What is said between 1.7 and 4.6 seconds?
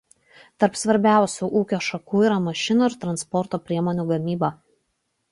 šakų yra mašinų ir transporto priemonių gamyba.